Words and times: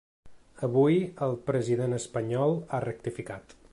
Avui, 0.67 0.97
el 1.27 1.37
president 1.49 1.93
espanyol 1.99 2.57
ha 2.71 2.81
rectificat. 2.87 3.55